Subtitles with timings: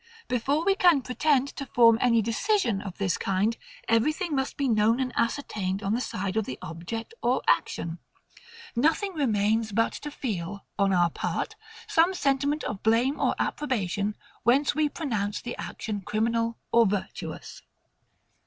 [0.27, 3.55] Before we can pretend to form any decision of this kind,
[3.87, 7.99] everything must be known and ascertained on the side of the object or action.
[8.75, 11.55] Nothing remains but to feel, on our part,
[11.87, 17.61] some sentiment of blame or approbation; whence we pronounce the action criminal or virtuous.